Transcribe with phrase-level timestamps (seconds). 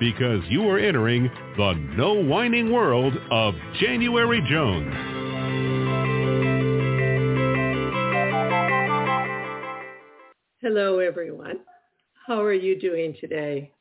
[0.00, 4.94] because you are entering the no whining world of January Jones.
[10.60, 11.60] Hello, everyone.
[12.26, 13.72] How are you doing today?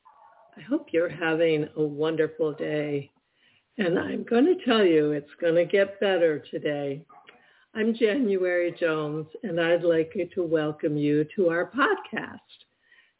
[0.57, 3.11] I hope you're having a wonderful day.
[3.77, 7.03] And I'm going to tell you it's going to get better today.
[7.75, 12.66] I'm January Jones, and I'd like to welcome you to our podcast.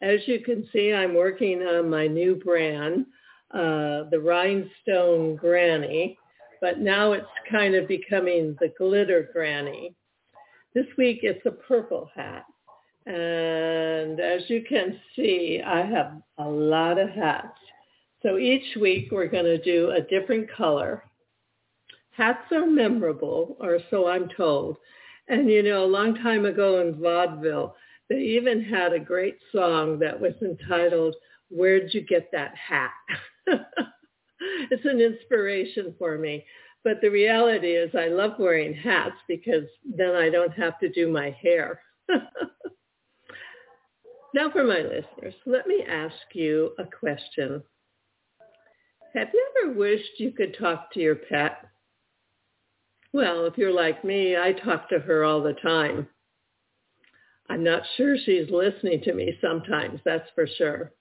[0.02, 3.06] As you can see, I'm working on my new brand,
[3.52, 6.17] uh, the Rhinestone Granny,
[6.62, 9.95] but now it's kind of becoming the Glitter Granny.
[10.76, 12.45] This week it's a purple hat.
[13.08, 17.58] And as you can see, I have a lot of hats.
[18.21, 21.04] So each week we're going to do a different color.
[22.11, 24.77] Hats are memorable, or so I'm told.
[25.30, 27.76] And you know, a long time ago in vaudeville,
[28.10, 31.16] they even had a great song that was entitled,
[31.50, 32.92] Where'd You Get That Hat?
[34.72, 36.45] it's an inspiration for me.
[36.84, 41.12] But the reality is I love wearing hats because then I don't have to do
[41.12, 41.82] my hair.
[44.34, 47.62] now for my listeners, let me ask you a question.
[49.16, 51.58] Have you ever wished you could talk to your pet?
[53.14, 56.08] Well, if you're like me, I talk to her all the time.
[57.49, 60.91] I'm not sure she's listening to me sometimes, that's for sure.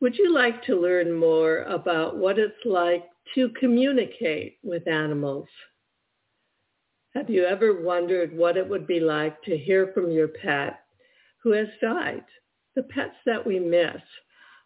[0.00, 5.48] Would you like to learn more about what it's like to communicate with animals?
[7.14, 10.80] Have you ever wondered what it would be like to hear from your pet
[11.42, 12.24] who has died?
[12.74, 14.00] The pets that we miss.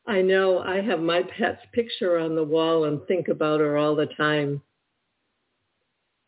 [0.06, 3.96] I know I have my pet's picture on the wall and think about her all
[3.96, 4.62] the time.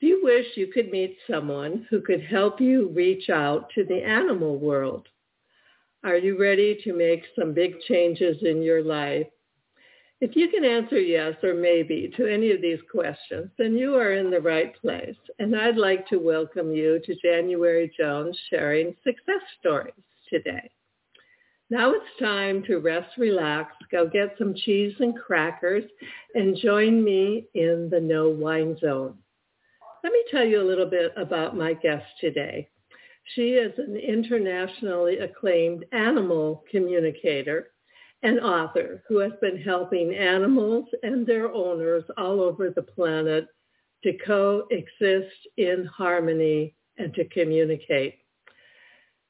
[0.01, 4.01] Do you wish you could meet someone who could help you reach out to the
[4.01, 5.09] animal world?
[6.05, 9.27] Are you ready to make some big changes in your life?
[10.21, 14.13] If you can answer yes or maybe to any of these questions, then you are
[14.13, 15.17] in the right place.
[15.41, 19.95] And I'd like to welcome you to January Jones sharing success stories
[20.29, 20.71] today.
[21.71, 25.85] Now it's time to rest, relax, go get some cheese and crackers,
[26.35, 29.19] and join me in the no Wine zone.
[30.05, 32.69] Let me tell you a little bit about my guest today.
[33.35, 37.73] She is an internationally acclaimed animal communicator
[38.23, 43.49] and author who has been helping animals and their owners all over the planet
[44.05, 48.19] to coexist in harmony and to communicate.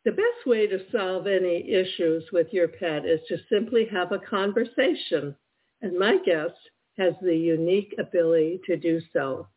[0.05, 4.19] The best way to solve any issues with your pet is to simply have a
[4.19, 5.35] conversation.
[5.81, 6.57] And my guest
[6.99, 9.49] has the unique ability to do so.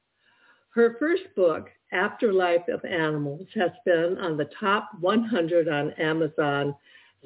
[0.74, 6.74] Her first book, Afterlife of Animals, has been on the top 100 on Amazon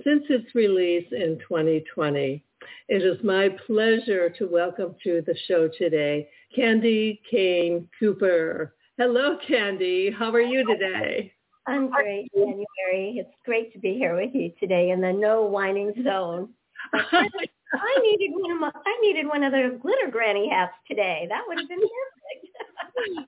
[0.04, 2.44] since its release in 2020.
[2.88, 6.28] It is my pleasure to welcome to the show today,
[6.58, 8.74] Candi Cane Cooper.
[8.98, 10.10] Hello, Candy.
[10.10, 11.32] How are you today?
[11.68, 13.18] I'm great, January.
[13.20, 16.50] It's great to be here with you today in the no whining zone.
[16.94, 21.28] I needed one of my, I needed one of the glitter granny hats today.
[21.30, 21.80] That would have been
[22.42, 22.65] perfect.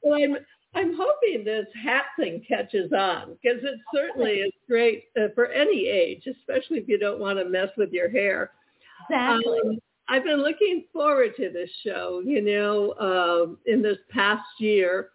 [0.03, 0.37] Well, I'm
[0.75, 5.87] I'm hoping this hat thing catches on because it certainly is great uh, for any
[5.87, 8.51] age, especially if you don't want to mess with your hair.
[9.09, 9.59] Exactly.
[9.65, 9.79] Um,
[10.09, 12.21] I've been looking forward to this show.
[12.23, 15.09] You know, uh, in this past year,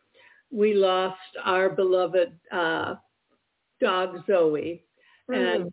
[0.51, 2.97] we lost our beloved uh,
[3.81, 4.85] dog Zoe,
[5.31, 5.57] mm.
[5.57, 5.73] and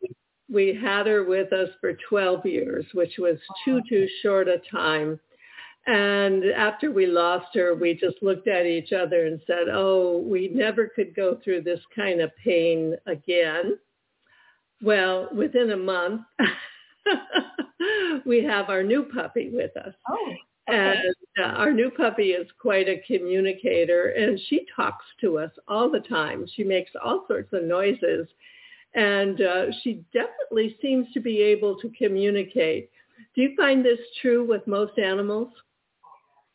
[0.51, 5.19] we had her with us for 12 years, which was too too short a time.
[5.87, 10.49] And after we lost her, we just looked at each other and said, "Oh, we
[10.49, 13.79] never could go through this kind of pain again."
[14.81, 16.21] Well, within a month.
[18.25, 19.93] we have our new puppy with us.
[20.09, 20.33] Oh.
[20.69, 20.77] Okay.
[20.77, 25.89] And uh, our new puppy is quite a communicator and she talks to us all
[25.89, 26.45] the time.
[26.55, 28.27] She makes all sorts of noises
[28.93, 32.91] and uh, she definitely seems to be able to communicate.
[33.35, 35.49] Do you find this true with most animals?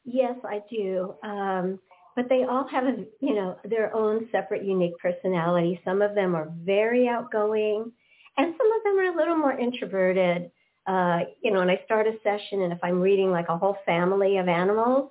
[0.05, 1.15] Yes, I do.
[1.23, 1.81] Um,
[2.17, 5.81] but they all have, a, you know, their own separate, unique personality.
[5.85, 7.91] Some of them are very outgoing
[8.37, 10.51] and some of them are a little more introverted.
[10.87, 13.79] Uh, you know, and I start a session, and if I'm reading like a whole
[13.87, 15.11] family of animals,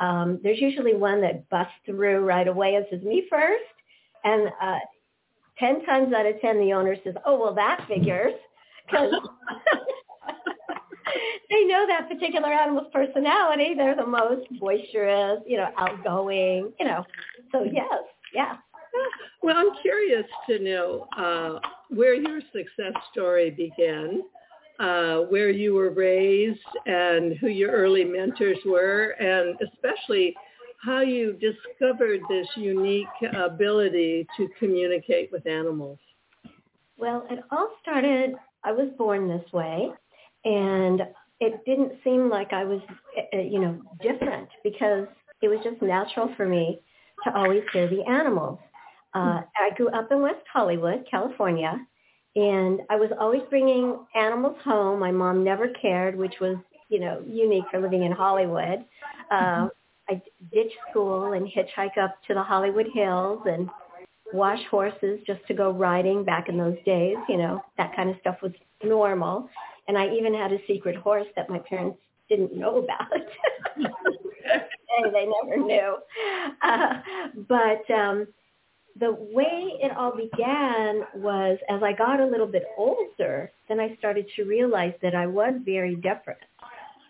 [0.00, 3.62] um, there's usually one that busts through right away and says, me first.
[4.24, 4.78] And uh,
[5.58, 8.34] 10 times out of 10, the owner says, oh, well, that figures.
[8.90, 9.12] Because
[11.50, 13.74] they know that particular animal's personality.
[13.76, 17.04] They're the most boisterous, you know, outgoing, you know.
[17.50, 17.86] So yes,
[18.34, 18.56] yeah.
[19.42, 24.22] Well, I'm curious to know uh, where your success story began,
[24.78, 30.34] uh, where you were raised, and who your early mentors were, and especially
[30.82, 33.06] how you discovered this unique
[33.36, 35.98] ability to communicate with animals.
[36.98, 39.90] Well, it all started, I was born this way,
[40.44, 41.02] and
[41.40, 42.80] it didn't seem like I was,
[43.34, 45.06] uh, you know, different because
[45.40, 46.80] it was just natural for me
[47.24, 48.58] to always hear the animals.
[49.14, 51.74] Uh, I grew up in West Hollywood, California,
[52.34, 55.00] and I was always bringing animals home.
[55.00, 56.56] My mom never cared, which was,
[56.88, 58.84] you know, unique for living in Hollywood.
[59.30, 59.68] Uh,
[60.08, 60.22] I
[60.52, 63.68] ditched school and hitchhike up to the Hollywood Hills and
[64.32, 67.16] wash horses just to go riding back in those days.
[67.28, 68.52] You know, that kind of stuff was
[68.82, 69.48] normal.
[69.88, 71.98] And I even had a secret horse that my parents
[72.28, 73.08] didn't know about.
[75.12, 75.96] they never knew.
[76.62, 77.00] Uh,
[77.48, 78.26] but um,
[78.98, 83.96] the way it all began was as I got a little bit older, then I
[83.98, 86.40] started to realize that I was very different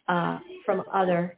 [0.08, 1.36] uh, from other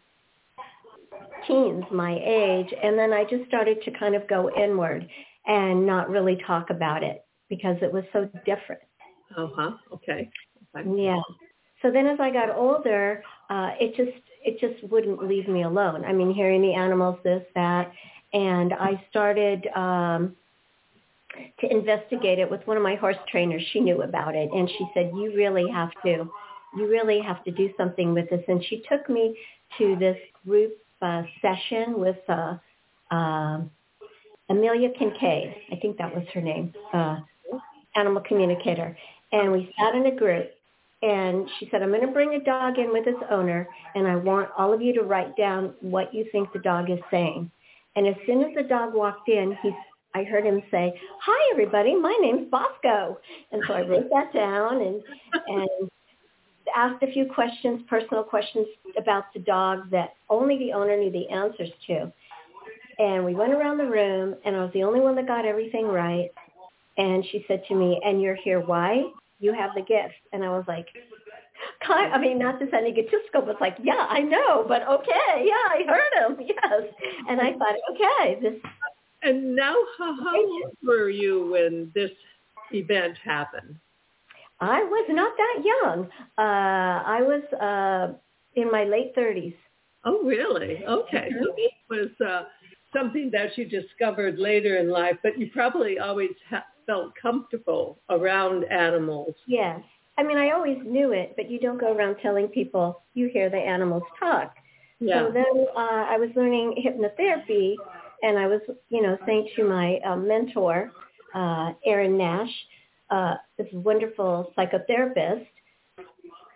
[1.47, 2.73] teens my age.
[2.83, 5.09] And then I just started to kind of go inward
[5.47, 8.83] and not really talk about it because it was so different.
[9.37, 9.73] Uh-huh.
[9.93, 10.31] Okay.
[10.75, 11.21] Yeah.
[11.83, 16.05] So then as I got older, uh, it just it just wouldn't leave me alone.
[16.05, 17.91] I mean, hearing the animals, this, that,
[18.33, 20.35] and I started um,
[21.61, 23.63] to investigate it with one of my horse trainers.
[23.73, 26.29] She knew about it, and she said, "You really have to,
[26.77, 29.37] you really have to do something with this." And she took me
[29.79, 30.73] to this group
[31.03, 32.57] uh, session with uh,
[33.11, 33.61] uh,
[34.49, 35.55] Amelia Kincaid.
[35.73, 37.21] I think that was her name, uh,
[37.95, 38.97] animal communicator.
[39.33, 40.51] And we sat in a group,
[41.05, 44.17] and she said, I'm going to bring a dog in with its owner, and I
[44.17, 47.51] want all of you to write down what you think the dog is saying.
[47.95, 49.71] And as soon as the dog walked in, he,
[50.15, 51.95] I heard him say, "Hi, everybody.
[51.95, 53.19] My name's Bosco."
[53.53, 55.03] And so I wrote that down and
[55.47, 55.91] and
[56.75, 58.67] asked a few questions, personal questions
[58.97, 62.11] about the dog that only the owner knew the answers to.
[62.99, 65.87] And we went around the room, and I was the only one that got everything
[65.87, 66.31] right.
[66.97, 69.05] And she said to me, "And you're here why?
[69.45, 70.89] You have the gift." And I was like,
[71.87, 75.45] kind, I mean, not to sound egotistical, but it's like, yeah, I know, but okay,
[75.45, 76.83] yeah, I heard him, yes.
[77.29, 78.55] And I thought, okay, this.
[79.23, 82.11] And now, how, how old were you when this
[82.73, 83.77] event happened?
[84.61, 86.09] I was not that young.
[86.39, 88.17] Uh, I was uh,
[88.61, 89.55] in my late 30s.
[90.05, 90.85] Oh, really?
[90.87, 91.31] Okay.
[91.43, 92.45] So it was uh,
[92.95, 98.65] something that you discovered later in life, but you probably always ha- felt comfortable around
[98.65, 99.35] animals.
[99.47, 99.81] Yes.
[100.17, 103.51] I mean, I always knew it, but you don't go around telling people you hear
[103.51, 104.55] the animals talk.
[105.01, 105.27] Yeah.
[105.27, 107.75] So then uh, I was learning hypnotherapy,
[108.23, 110.93] and I was, you know, saying to my uh, mentor,
[111.35, 112.53] uh, Aaron Nash,
[113.11, 115.47] uh, this wonderful psychotherapist,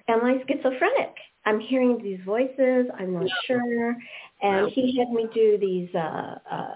[0.08, 1.14] am I schizophrenic?
[1.44, 2.86] I'm hearing these voices.
[2.98, 3.96] I'm not sure.
[4.42, 6.74] And he had me do these uh, uh,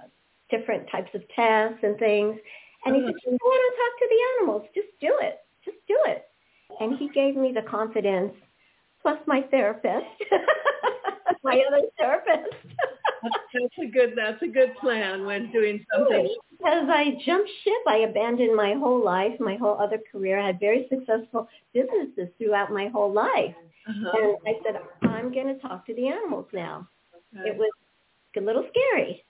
[0.51, 2.39] different types of tests and things.
[2.85, 4.63] And he said, you want to talk to the animals.
[4.75, 5.39] Just do it.
[5.65, 6.27] Just do it
[6.81, 8.33] and he gave me the confidence,
[9.01, 10.07] plus my therapist,
[11.45, 12.55] my other therapist.
[13.23, 16.35] that's a good that's a good plan when doing something.
[16.51, 20.39] Because I jumped ship, I abandoned my whole life, my whole other career.
[20.39, 23.55] I had very successful businesses throughout my whole life,
[23.89, 24.11] uh-huh.
[24.15, 26.89] and I said I'm going to talk to the animals now.
[27.37, 27.51] Okay.
[27.51, 27.71] It was
[28.37, 29.25] a little scary.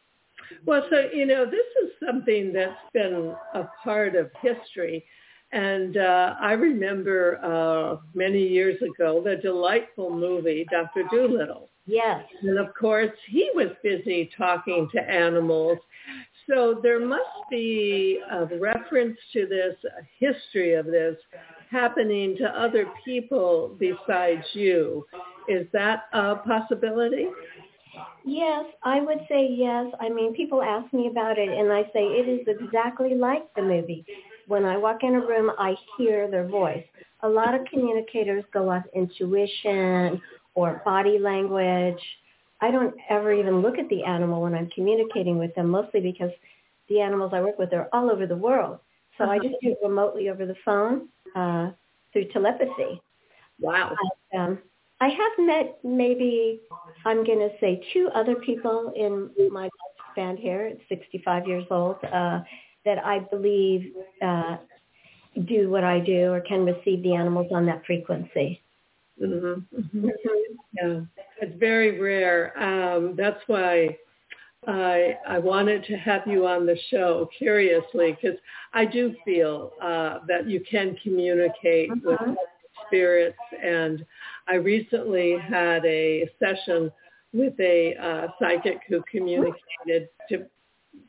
[0.64, 5.04] Well, so you know, this is something that's been a part of history.
[5.52, 11.04] And uh, I remember uh, many years ago the delightful movie Dr.
[11.11, 11.68] Dolittle.
[11.87, 12.25] Yes.
[12.42, 15.78] And of course, he was busy talking to animals.
[16.49, 21.16] So there must be a reference to this, a history of this
[21.71, 25.06] happening to other people besides you.
[25.49, 27.26] Is that a possibility?
[28.25, 29.87] Yes, I would say yes.
[30.00, 33.62] I mean, people ask me about it and I say it is exactly like the
[33.62, 34.04] movie.
[34.46, 36.84] When I walk in a room, I hear their voice.
[37.22, 40.20] A lot of communicators go off intuition
[40.54, 42.00] or body language.
[42.61, 46.30] I don't ever even look at the animal when I'm communicating with them, mostly because
[46.88, 48.78] the animals I work with are all over the world.
[49.18, 51.70] So I just do it remotely over the phone uh,
[52.12, 53.00] through telepathy.
[53.61, 53.96] Wow.
[54.30, 54.58] But, um,
[55.02, 56.61] I have met maybe,
[57.04, 59.68] I'm going to say, two other people in my
[60.14, 62.38] band here at 65 years old uh,
[62.85, 63.94] that I believe
[64.25, 64.59] uh,
[65.49, 68.62] do what I do or can receive the animals on that frequency.
[69.21, 69.80] Mm-hmm.
[69.80, 70.09] Mm-hmm.
[70.80, 71.00] Yeah,
[71.40, 72.56] it's very rare.
[72.62, 73.99] Um, that's why
[74.68, 77.28] I I wanted to have you on the show.
[77.37, 78.38] Curiously, because
[78.73, 82.16] I do feel uh, that you can communicate uh-huh.
[82.26, 82.37] with
[82.87, 84.05] spirits, and
[84.49, 86.91] I recently had a session
[87.33, 90.47] with a uh, psychic who communicated to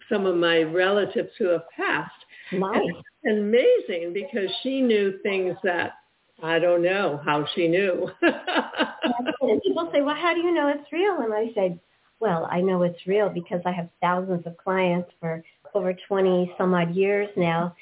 [0.09, 2.11] some of my relatives who have passed.
[2.51, 2.81] Nice.
[3.25, 5.93] Amazing because she knew things that
[6.41, 8.09] I don't know how she knew.
[8.21, 11.19] and people say, well, how do you know it's real?
[11.21, 11.79] And I say,
[12.19, 15.43] well, I know it's real because I have thousands of clients for
[15.73, 17.75] over 20 some odd years now.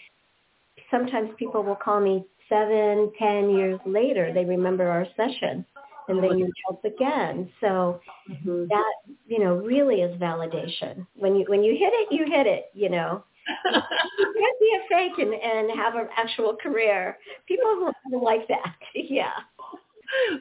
[0.90, 4.32] Sometimes people will call me seven, ten years later.
[4.34, 5.66] They remember our session
[6.08, 7.50] and they need help again.
[7.62, 8.66] So mm-hmm.
[8.70, 8.94] that,
[9.28, 11.08] you know, really is validation.
[11.16, 13.24] When you when you hit it, you hit it, you know
[13.66, 17.18] you can't be a fake and, and have an actual career.
[17.48, 17.92] People
[18.22, 18.76] like that.
[18.96, 19.32] yeah.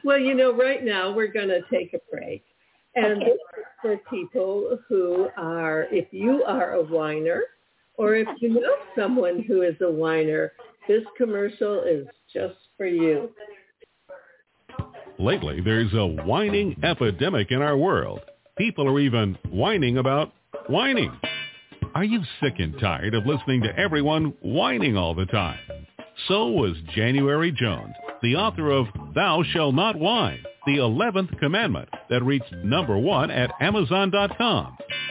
[0.03, 2.43] Well, you know, right now we're going to take a break.
[2.95, 3.31] And okay.
[3.81, 7.43] for people who are, if you are a whiner
[7.95, 10.51] or if you know someone who is a whiner,
[10.87, 13.29] this commercial is just for you.
[15.19, 18.21] Lately, there's a whining epidemic in our world.
[18.57, 20.33] People are even whining about
[20.67, 21.11] whining.
[21.93, 25.59] Are you sick and tired of listening to everyone whining all the time?
[26.27, 32.23] So was January Jones, the author of Thou Shall Not Whine, the 11th commandment that
[32.23, 34.77] reached number one at Amazon.com.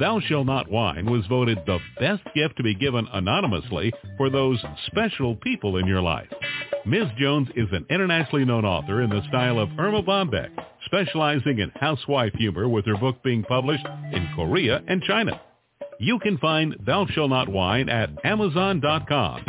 [0.00, 4.58] Thou Shall Not Whine was voted the best gift to be given anonymously for those
[4.86, 6.28] special people in your life.
[6.86, 7.08] Ms.
[7.18, 10.48] Jones is an internationally known author in the style of Erma Bombeck,
[10.86, 15.38] specializing in housewife humor with her book being published in Korea and China.
[16.00, 19.44] You can find Thou Shall Not Whine at Amazon.com.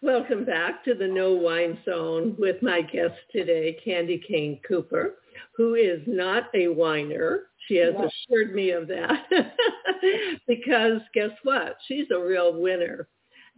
[0.00, 5.16] Welcome back to the No Whine Zone with my guest today, Candi Cane Cooper,
[5.56, 7.44] who is not a whiner.
[7.66, 8.12] She has yes.
[8.28, 9.26] assured me of that
[10.46, 11.76] because guess what?
[11.86, 13.08] She's a real winner.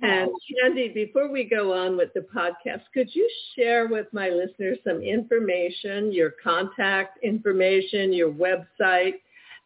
[0.02, 0.30] And
[0.64, 5.02] Candi, before we go on with the podcast, could you share with my listeners some
[5.02, 9.16] information, your contact information, your website,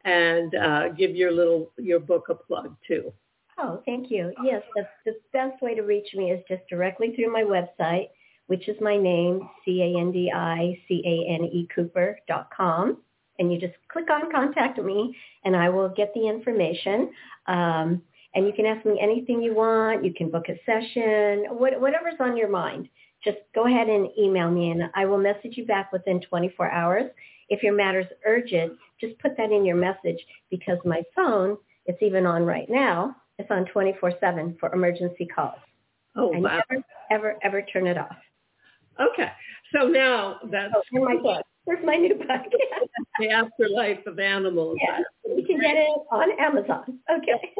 [0.04, 3.12] and uh, give your little your book a plug too?
[3.58, 4.32] Oh, thank you.
[4.42, 8.08] Yes, the, the best way to reach me is just directly through my website,
[8.46, 12.98] which is my name, C-A-N-D-I-C-A-N-E Cooper dot com.
[13.38, 17.10] And you just click on contact me and I will get the information.
[17.46, 18.02] Um,
[18.34, 20.04] and you can ask me anything you want.
[20.04, 22.88] You can book a session, what, whatever's on your mind.
[23.24, 27.10] Just go ahead and email me and I will message you back within 24 hours.
[27.48, 30.18] If your matter's urgent, just put that in your message
[30.50, 35.58] because my phone, it's even on right now, it's on 24-7 for emergency calls.
[36.16, 36.60] Oh, and wow.
[36.70, 38.16] never, ever, ever turn it off.
[39.00, 39.30] Okay.
[39.74, 40.72] So now that's...
[40.96, 41.42] Oh, my book.
[41.66, 42.28] There's my new book.
[43.18, 44.76] the Afterlife of Animals.
[44.82, 44.98] Yeah.
[45.36, 46.98] You can get it on Amazon.
[47.10, 47.54] Okay.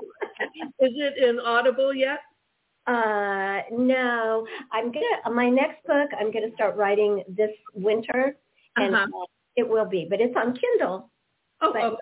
[0.80, 2.20] Is it in Audible yet?
[2.86, 5.34] Uh, no, I'm gonna.
[5.34, 8.36] My next book, I'm gonna start writing this winter,
[8.76, 9.22] and Uh-huh.
[9.22, 9.26] uh,
[9.56, 11.10] it will be, but it's on Kindle.
[11.62, 11.98] Oh, But- okay.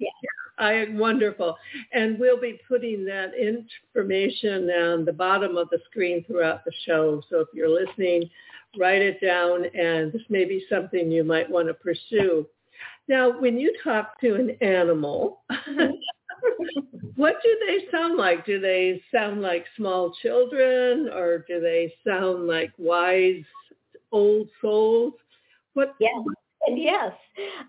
[0.00, 0.10] Yeah.
[0.56, 1.56] I wonderful.
[1.92, 7.20] And we'll be putting that information on the bottom of the screen throughout the show.
[7.28, 8.30] So if you're listening,
[8.78, 12.46] write it down and this may be something you might want to pursue.
[13.08, 15.42] Now, when you talk to an animal,
[17.16, 18.46] what do they sound like?
[18.46, 23.42] Do they sound like small children or do they sound like wise
[24.10, 25.14] old souls?
[25.74, 26.12] What Yes.
[26.66, 27.12] Yes,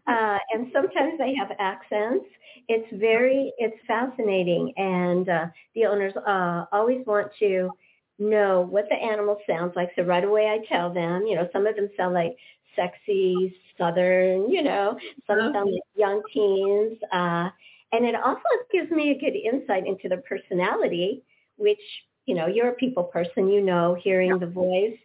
[0.08, 2.26] uh, and sometimes they have accents.
[2.70, 7.72] It's very, it's fascinating, and uh, the owners uh, always want to
[8.20, 9.90] know what the animal sounds like.
[9.96, 11.26] So right away, I tell them.
[11.28, 12.36] You know, some of them sound like
[12.76, 14.50] sexy Southern.
[14.52, 15.54] You know, some Uh-huh.
[15.54, 17.50] sound like young teens, uh,
[17.92, 18.42] and it also
[18.72, 21.24] gives me a good insight into their personality,
[21.58, 21.80] which
[22.26, 23.50] you know, you're a people person.
[23.50, 24.98] You know, hearing the voice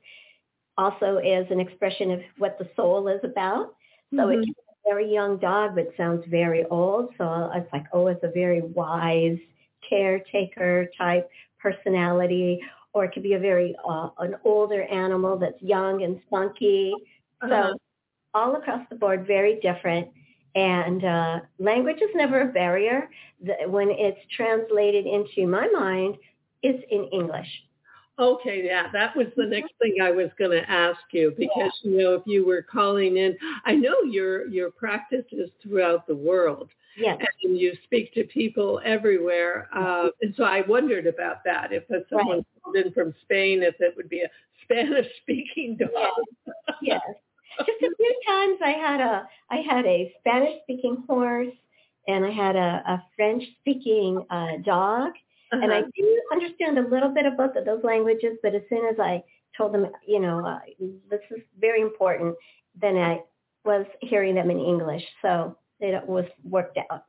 [0.78, 3.74] also is an expression of what the soul is about.
[4.16, 4.30] So Mhm.
[4.30, 7.10] it can be a very young dog, but sounds very old.
[7.18, 9.38] So it's like, oh, it's a very wise
[9.88, 11.28] caretaker type
[11.60, 12.60] personality,
[12.92, 16.92] or it could be a very uh, an older animal that's young and spunky.
[17.42, 17.72] Uh-huh.
[17.72, 17.78] So
[18.34, 20.08] all across the board, very different.
[20.54, 23.08] And uh, language is never a barrier.
[23.44, 26.16] The, when it's translated into my mind,
[26.62, 27.48] it's in English.
[28.18, 31.96] Okay, yeah, that was the next thing I was going to ask you because you
[31.96, 36.68] know if you were calling in, I know your your practice is throughout the world
[36.96, 37.18] Yes.
[37.44, 41.72] and you speak to people everywhere, uh, and so I wondered about that.
[41.72, 42.46] If someone Right.
[42.62, 44.30] called in from Spain, if it would be a
[44.64, 46.54] Spanish-speaking dog.
[46.82, 47.00] yes.
[47.58, 51.54] Just a few times I had a I had a Spanish speaking horse
[52.08, 55.12] and I had a, a French speaking uh, dog
[55.52, 55.90] and I Uh-huh.
[55.96, 59.22] do understand a little bit of both of those languages, but as soon as I
[59.56, 60.60] told them, you know, uh,
[61.10, 62.36] this is very important,
[62.80, 63.22] then I
[63.64, 67.04] was hearing them in English, so it was worked out.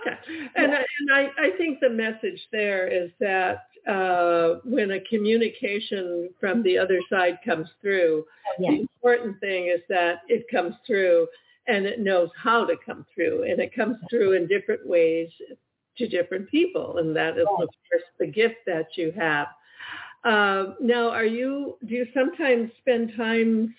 [0.00, 0.16] Okay.
[0.56, 6.28] And, I, and I, I think the message there is that uh, when a communication
[6.38, 8.24] from the other side comes through,
[8.58, 8.72] Yes.
[8.72, 11.26] the important thing is that it comes through
[11.68, 13.44] and it knows how to come through.
[13.44, 15.28] And it comes through in different ways
[15.96, 16.98] to different people.
[16.98, 19.48] And that is, of course, the gift that you have.
[20.24, 23.70] Uh, now, are you, do you sometimes spend times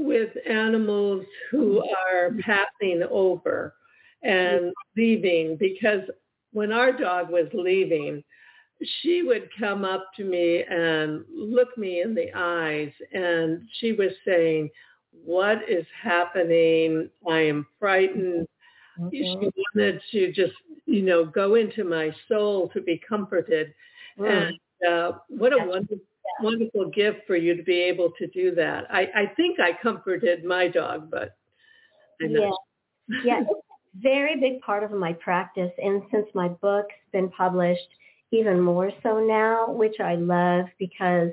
[0.00, 3.74] with animals who are passing over
[4.22, 5.56] and leaving?
[5.56, 6.00] Because
[6.52, 8.24] when our dog was leaving,
[9.02, 14.10] she would come up to me and look me in the eyes and she was
[14.24, 14.70] saying,
[15.24, 17.10] what is happening?
[17.28, 18.46] I am frightened.
[19.10, 20.52] She wanted to just,
[20.86, 23.74] you know, go into my soul to be comforted.
[24.18, 24.48] Mm.
[24.48, 24.58] And
[24.88, 25.98] uh, what a wonderful,
[26.40, 28.86] wonderful gift for you to be able to do that.
[28.90, 31.36] I, I think I comforted my dog, but
[32.20, 32.50] Yeah.
[33.24, 33.42] yeah,
[33.94, 35.72] very big part of my practice.
[35.82, 37.88] And since my book's been published,
[38.30, 41.30] even more so now, which I love because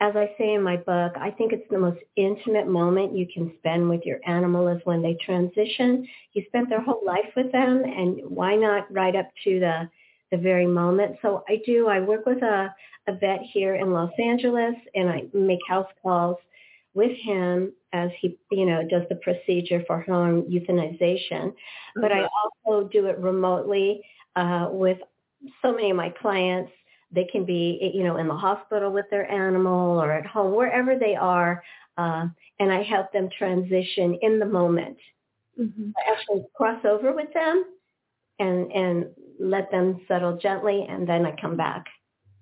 [0.00, 3.52] as I say in my book, I think it's the most intimate moment you can
[3.58, 6.06] spend with your animal is when they transition.
[6.32, 9.88] You spent their whole life with them and why not right up to the
[10.32, 11.16] the very moment.
[11.22, 12.74] So I do, I work with a,
[13.08, 16.36] a vet here in Los Angeles and I make house calls
[16.94, 21.54] with him as he, you know, does the procedure for home euthanization.
[21.96, 24.02] But I also do it remotely
[24.36, 24.98] uh, with
[25.62, 26.70] so many of my clients.
[27.10, 30.98] They can be, you know, in the hospital with their animal or at home, wherever
[30.98, 31.62] they are,
[31.98, 32.26] uh,
[32.58, 34.96] and I help them transition in the moment.
[35.58, 35.92] Mhm.
[35.96, 37.66] I actually cross over with them
[38.38, 41.86] and and let them settle gently, and then I come back.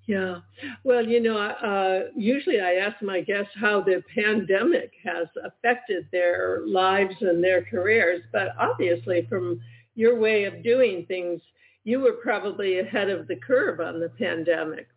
[0.07, 0.41] Yeah.
[0.83, 6.63] Well, you know, uh, usually I ask my guests how the pandemic has affected their
[6.67, 9.61] lives and their careers, but obviously from
[9.95, 11.41] your way of doing things,
[11.85, 14.89] you were probably ahead of the curve on the pandemic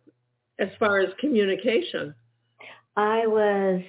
[0.58, 2.14] as far as communication.
[2.96, 3.82] I was,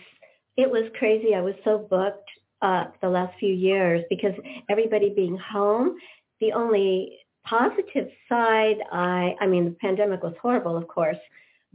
[0.58, 1.34] it was crazy.
[1.36, 2.30] I was so booked
[2.62, 4.34] uh, the last few years because
[4.69, 5.97] everybody being home,
[6.39, 11.17] the only positive side, I, I mean, the pandemic was horrible, of course,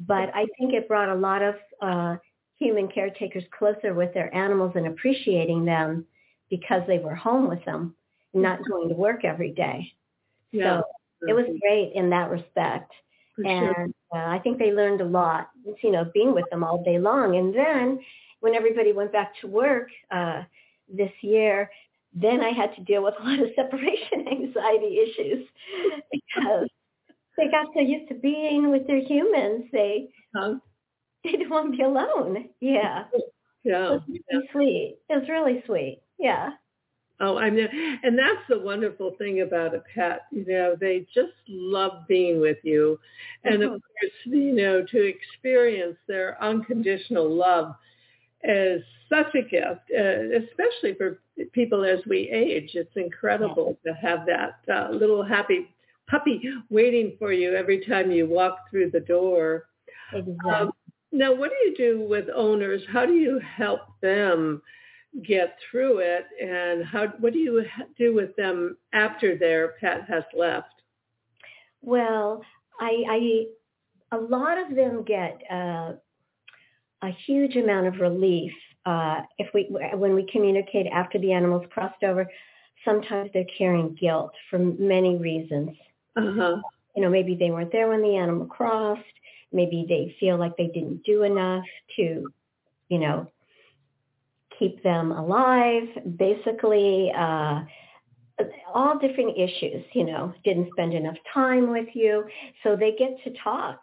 [0.06, 2.16] but I think it brought a lot of uh,
[2.59, 6.06] human caretakers closer with their animals and appreciating them
[6.48, 7.94] because they were home with them,
[8.35, 9.92] not going to work every day.
[10.52, 10.80] Yeah.
[10.80, 10.85] So
[11.28, 12.92] it was great in that respect.
[13.42, 15.50] And uh, I think they learned a lot,
[15.83, 17.37] you know, being with them all day long.
[17.37, 18.00] And then
[18.40, 20.42] when everybody went back to work uh,
[20.92, 21.70] this year,
[22.14, 25.49] then I had to deal with a lot of separation anxiety issues
[26.11, 26.68] because
[27.37, 30.59] they got so used to being with their humans, they Huh?
[31.25, 32.49] they didn't want to be alone.
[32.61, 33.05] Yeah.
[33.64, 33.88] Yeah.
[33.90, 34.99] It was really sweet.
[35.09, 36.03] It was really sweet.
[36.18, 36.51] Yeah.
[37.20, 37.68] Oh, I mean,
[38.03, 40.23] and that's the wonderful thing about a pet.
[40.33, 42.99] You know, they just love being with you,
[43.44, 43.81] and of Mhm.
[44.01, 47.75] course, you know, to experience their unconditional love
[48.44, 51.20] is such a gift, uh, especially for
[51.53, 52.70] people as we age.
[52.74, 55.68] It's incredible to have that uh, little happy
[56.09, 59.66] puppy waiting for you every time you walk through the door.
[60.12, 60.53] Exactly.
[60.53, 60.72] Um,
[61.12, 62.83] now, what do you do with owners?
[62.92, 64.62] How do you help them
[65.24, 67.64] get through it, and how what do you
[67.98, 70.68] do with them after their pet has left?
[71.83, 72.42] Well,
[72.79, 73.46] I,
[74.12, 75.92] I, a lot of them get uh,
[77.02, 78.52] a huge amount of relief
[78.86, 82.26] uh, if we when we communicate after the animal's crossed over.
[82.84, 85.70] Sometimes they're carrying guilt for many reasons.
[86.16, 86.56] Uh huh.
[86.96, 89.02] You know, maybe they weren't there when the animal crossed.
[89.52, 91.64] Maybe they feel like they didn't do enough
[91.96, 92.26] to,
[92.88, 93.30] you know,
[94.58, 95.88] keep them alive.
[96.16, 97.62] Basically, uh,
[98.72, 102.24] all different issues, you know, didn't spend enough time with you.
[102.62, 103.80] So they get to talk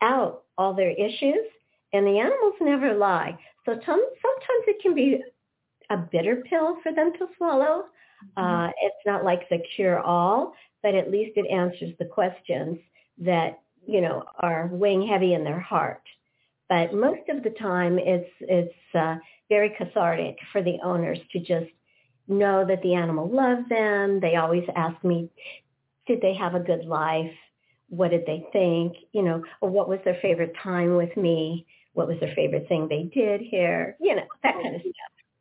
[0.00, 1.44] out all their issues
[1.92, 3.38] and the animals never lie.
[3.64, 5.22] So some, sometimes it can be
[5.90, 7.84] a bitter pill for them to swallow.
[8.36, 12.78] Uh, it's not like the cure all, but at least it answers the questions
[13.18, 16.02] that, you know, are weighing heavy in their heart.
[16.68, 19.16] But most of the time it's, it's uh,
[19.48, 21.70] very cathartic for the owners to just
[22.26, 24.20] know that the animal loved them.
[24.20, 25.30] They always ask me,
[26.06, 27.32] did they have a good life?
[27.88, 28.96] What did they think?
[29.12, 31.66] You know, or what was their favorite time with me?
[31.98, 33.96] What was their favorite thing they did here?
[33.98, 34.92] You know, that kind of stuff.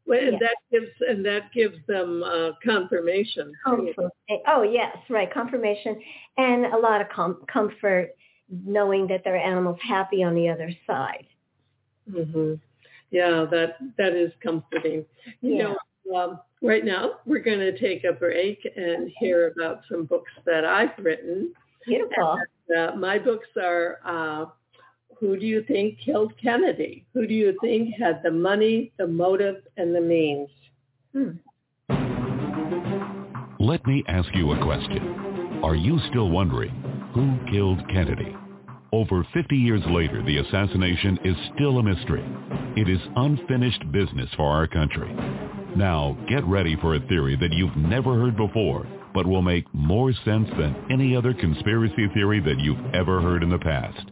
[0.07, 0.39] Well, and Yeah.
[0.39, 3.53] that gives and that gives them uh, confirmation.
[3.63, 4.11] Comfort.
[4.47, 5.31] Oh yes, right.
[5.31, 6.01] Confirmation
[6.37, 8.15] and a lot of com- comfort
[8.49, 11.27] knowing that their animal's happy on the other side.
[12.11, 12.55] Mm-hmm.
[13.11, 15.05] Yeah, that that is comforting.
[15.41, 15.75] You Yeah.
[16.07, 20.31] know, um, right now we're going to take a break and hear about some books
[20.45, 21.53] that I've written.
[21.85, 22.39] Beautiful.
[22.75, 24.45] Uh, my books are uh,
[25.19, 27.05] Who Do You Think Killed Kennedy?
[27.13, 30.49] Who do you think had the money, the motive, and the means?
[31.13, 31.31] Hmm.
[33.59, 35.59] Let me ask you a question.
[35.63, 36.69] Are you still wondering
[37.13, 38.35] who killed Kennedy?
[38.93, 42.23] Over 50 years later, the assassination is still a mystery.
[42.75, 45.11] It is unfinished business for our country.
[45.75, 50.13] Now, get ready for a theory that you've never heard before, but will make more
[50.23, 54.11] sense than any other conspiracy theory that you've ever heard in the past.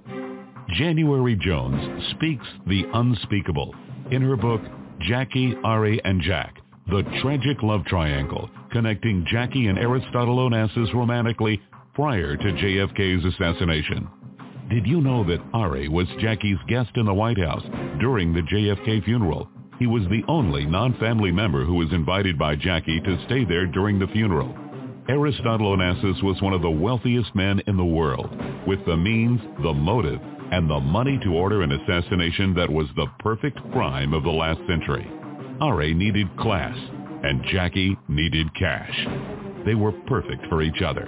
[0.75, 3.73] January Jones speaks the unspeakable
[4.11, 4.61] in her book
[5.07, 6.57] Jackie, Ari, and Jack,
[6.89, 11.61] the tragic love triangle connecting Jackie and Aristotle Onassis romantically
[11.93, 14.09] prior to JFK's assassination.
[14.69, 17.63] Did you know that Ari was Jackie's guest in the White House
[18.01, 19.47] during the JFK funeral?
[19.79, 23.97] He was the only non-family member who was invited by Jackie to stay there during
[23.97, 24.53] the funeral.
[25.07, 28.29] Aristotle Onassis was one of the wealthiest men in the world,
[28.67, 30.19] with the means, the motive,
[30.51, 34.59] and the money to order an assassination that was the perfect crime of the last
[34.67, 35.07] century.
[35.61, 36.77] Ari needed class,
[37.23, 39.07] and Jackie needed cash.
[39.65, 41.07] They were perfect for each other.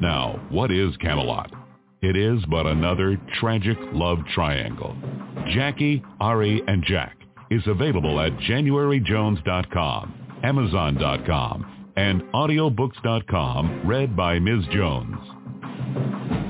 [0.00, 1.50] Now, what is Camelot?
[2.02, 4.94] It is but another tragic love triangle.
[5.54, 7.16] Jackie, Ari, and Jack
[7.50, 14.64] is available at januaryjones.com, amazon.com, and audiobooks.com, read by Ms.
[14.72, 16.45] Jones.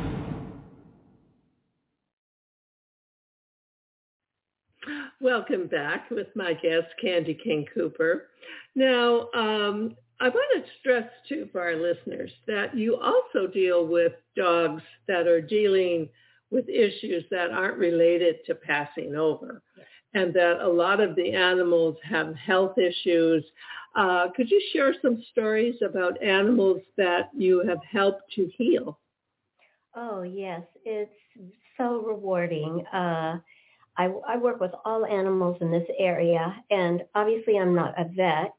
[5.20, 8.28] Welcome back with my guest, Candi Cane Cooper.
[8.74, 14.12] Now, um, I want to stress too for our listeners that you also deal with
[14.36, 16.08] dogs that are dealing
[16.50, 19.62] with issues that aren't related to passing over
[20.14, 23.44] and that a lot of the animals have health issues.
[23.94, 28.98] Uh, could you share some stories about animals that you have helped to heal?
[29.94, 31.10] Oh yes, it's
[31.76, 32.84] so rewarding.
[32.92, 33.38] Uh,
[33.98, 38.52] I, I work with all animals in this area, and obviously I'm not a vet,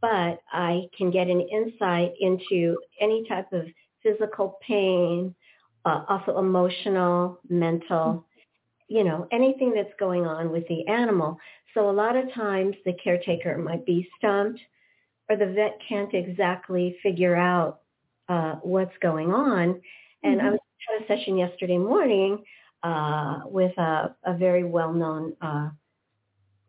[0.00, 3.66] but I can get an insight into any type of
[4.02, 5.34] physical pain,
[5.84, 8.26] uh, also emotional, mental,
[8.88, 11.38] you know, anything that's going on with the animal.
[11.74, 14.60] So a lot of times the caretaker might be stumped
[15.28, 17.80] or the vet can't exactly figure out
[18.28, 19.80] uh, what's going on.
[20.22, 22.42] And I was had a session yesterday morning
[22.82, 25.70] uh, with a, a very well-known uh,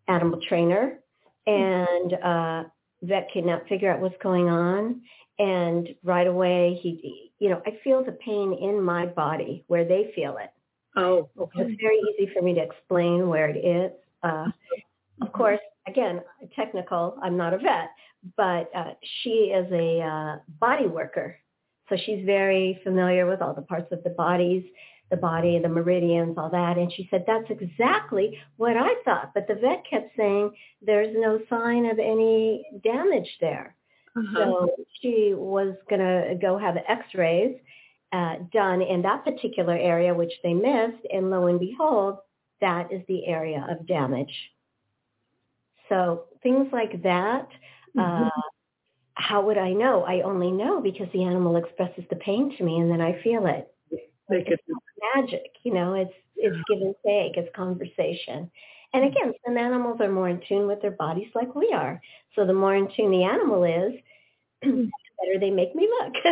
[0.07, 0.99] animal trainer,
[1.47, 2.63] and uh,
[3.01, 5.01] vet could not figure out what's going on.
[5.39, 10.11] And right away, he you know, I feel the pain in my body where they
[10.15, 10.51] feel it.
[10.95, 11.61] Oh, okay.
[11.61, 13.91] It's very easy for me to explain where it is.
[14.21, 14.45] Uh,
[15.21, 16.21] of course, again,
[16.55, 17.89] technical, I'm not a vet,
[18.37, 18.93] but uh,
[19.23, 21.37] she is a uh, body worker.
[21.89, 24.63] So she's very familiar with all the parts of the bodies,
[25.11, 26.77] the body, the meridians, all that.
[26.77, 29.33] And she said, that's exactly what I thought.
[29.35, 33.75] But the vet kept saying, there's no sign of any damage there.
[34.17, 34.35] Uh-huh.
[34.35, 34.69] So
[35.01, 37.57] she was going to go have x-rays
[38.11, 41.05] uh, done in that particular area, which they missed.
[41.13, 42.17] And lo and behold,
[42.61, 44.33] that is the area of damage.
[45.89, 47.47] So things like that,
[47.95, 48.23] mm-hmm.
[48.27, 48.29] uh,
[49.13, 50.03] how would I know?
[50.03, 53.45] I only know because the animal expresses the pain to me and then I feel
[53.45, 53.67] it.
[54.29, 54.63] It's
[55.15, 58.51] magic, you know, it's, it's give and take, it's conversation.
[58.93, 62.01] And again, some animals are more in tune with their bodies like we are.
[62.35, 63.93] So the more in tune the animal is,
[64.61, 66.13] the better they make me look.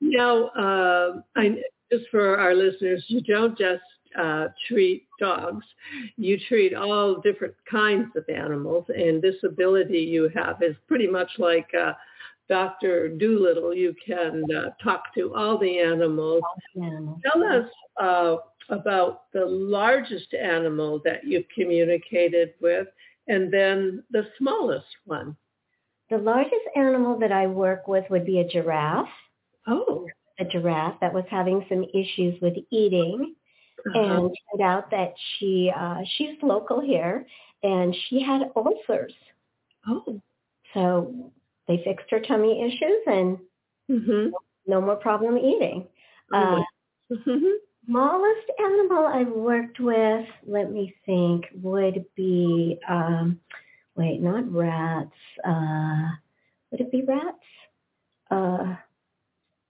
[0.00, 1.56] now, uh, I,
[1.90, 3.82] just for our listeners, you don't just
[4.18, 5.64] uh, treat dogs.
[6.16, 11.30] You treat all different kinds of animals, and this ability you have is pretty much
[11.38, 11.92] like uh,
[12.48, 13.08] Dr.
[13.08, 13.74] Dolittle.
[13.74, 16.42] You can uh, talk to all the animals.
[16.74, 17.68] Tell us
[18.00, 18.36] uh,
[18.68, 22.88] about the largest animal that you've communicated with,
[23.28, 25.36] and then the smallest one.
[26.10, 29.08] The largest animal that I work with would be a giraffe.
[29.66, 30.06] Oh.
[30.38, 33.34] A giraffe that was having some issues with eating
[33.86, 33.98] uh-huh.
[33.98, 37.26] and turned out that she uh, she's local here,
[37.62, 39.14] and she had ulcers.
[39.88, 40.20] Oh,
[40.74, 41.32] so
[41.68, 43.38] they fixed her tummy issues, and
[43.90, 44.30] mm-hmm.
[44.66, 45.86] no more problem eating.
[46.32, 46.62] Uh,
[47.12, 47.46] mm-hmm.
[47.86, 53.40] Smallest animal I've worked with, let me think, would be um,
[53.96, 55.12] wait, not rats.
[55.44, 56.08] Uh,
[56.70, 57.38] would it be rats?
[58.30, 58.76] Uh,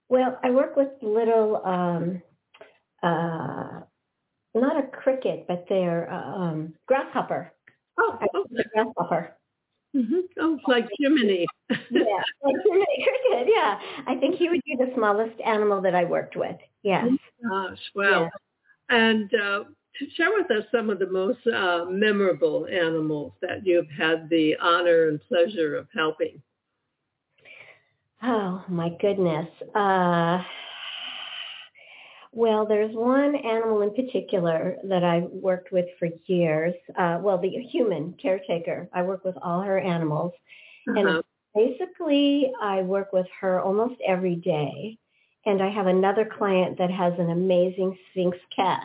[0.09, 2.21] well, I work with little um,
[3.03, 3.81] uh,
[4.55, 7.53] not a cricket, but they're uh, um, grasshopper.
[7.99, 8.63] Oh, okay.
[8.73, 9.35] grasshopper.
[9.95, 10.19] Mm-hmm.
[10.39, 11.45] Oh, like Jiminy.
[11.69, 13.47] Yeah, like cricket.
[13.53, 16.55] Yeah, I think he would be the smallest animal that I worked with.
[16.83, 17.05] Yes.
[17.09, 18.29] Oh, gosh, wow.
[18.89, 18.97] Yeah.
[18.97, 19.63] And uh,
[19.99, 24.55] to share with us some of the most uh, memorable animals that you've had the
[24.61, 26.41] honor and pleasure of helping.
[28.23, 29.47] Oh my goodness.
[29.75, 30.41] Uh,
[32.31, 36.73] well, there's one animal in particular that I've worked with for years.
[36.97, 38.89] Uh, well, the human caretaker.
[38.93, 40.33] I work with all her animals.
[40.89, 40.99] Uh-huh.
[40.99, 41.23] And
[41.57, 44.97] basically, I work with her almost every day.
[45.45, 48.81] And I have another client that has an amazing Sphynx cat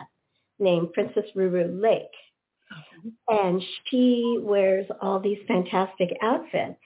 [0.59, 2.03] named Princess Ruru Lake.
[2.71, 3.09] Uh-huh.
[3.27, 6.79] And she wears all these fantastic outfits.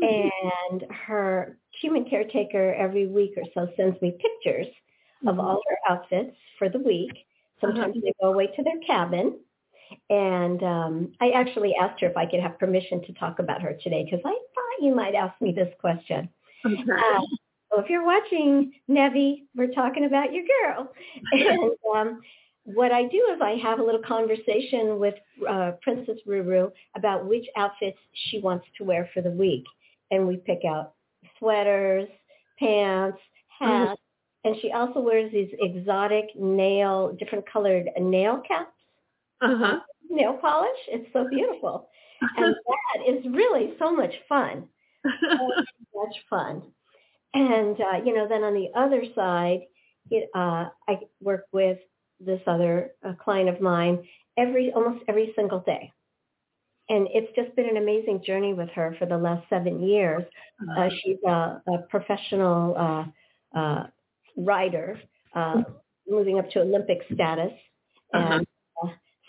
[0.00, 4.72] and her human caretaker every week or so sends me pictures
[5.26, 7.12] of all her outfits for the week.
[7.60, 9.38] Sometimes they go away to their cabin.
[10.10, 13.76] And um, I actually asked her if I could have permission to talk about her
[13.82, 16.28] today because I thought you might ask me this question.
[16.64, 16.82] Okay.
[16.82, 17.20] Uh,
[17.72, 20.92] so if you're watching, Nevi, we're talking about your girl.
[21.32, 22.20] and um,
[22.64, 25.14] what I do is I have a little conversation with
[25.48, 29.64] uh, Princess Ruru about which outfits she wants to wear for the week.
[30.10, 30.92] And we pick out
[31.38, 32.08] sweaters,
[32.58, 33.18] pants,
[33.58, 34.00] hats,
[34.44, 38.72] and she also wears these exotic nail, different colored nail caps.
[39.42, 39.80] Uh-huh.
[40.08, 40.78] Nail polish.
[40.88, 41.88] It's so beautiful.
[42.36, 44.68] and that is really so much fun.
[45.04, 45.48] so
[45.94, 46.62] much fun.
[47.34, 49.60] And, uh, you know, then on the other side,
[50.10, 51.78] it, uh, I work with
[52.20, 54.04] this other uh, client of mine
[54.36, 55.92] every, almost every single day.
[56.88, 60.24] And it's just been an amazing journey with her for the last seven years.
[60.76, 63.86] Uh, she's a, a professional uh, uh,
[64.36, 65.00] rider,
[65.34, 65.62] uh,
[66.08, 67.52] moving up to Olympic status.
[68.12, 68.34] Uh-huh.
[68.34, 68.46] And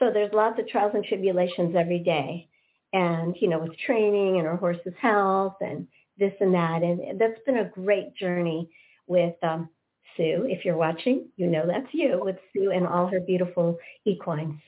[0.04, 2.48] so there's lots of trials and tribulations every day.
[2.92, 5.88] And, you know, with training and our horse's health and
[6.20, 6.84] this and that.
[6.84, 8.70] And that's been a great journey
[9.08, 9.70] with um,
[10.16, 10.46] Sue.
[10.48, 14.60] If you're watching, you know that's you with Sue and all her beautiful equines.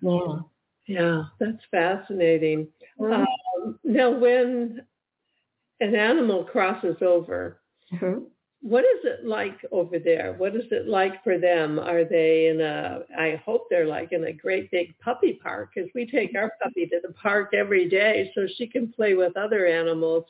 [0.00, 0.38] Yeah.
[0.86, 2.68] Yeah, that's fascinating.
[3.00, 3.24] Mm-hmm.
[3.64, 4.82] Um, now, when
[5.80, 8.24] an animal crosses over, mm-hmm
[8.64, 10.36] what is it like over there?
[10.38, 11.78] What is it like for them?
[11.78, 15.90] Are they in a, I hope they're like in a great big puppy park because
[15.94, 19.66] we take our puppy to the park every day so she can play with other
[19.66, 20.24] animals.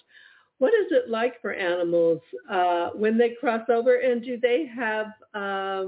[0.58, 2.20] What is it like for animals
[2.50, 5.84] uh, when they cross over and do they have uh,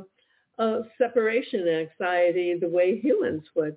[0.59, 3.77] a separation anxiety the way humans would?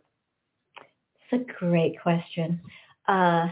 [1.31, 2.61] It's a great question.
[3.07, 3.47] Uh,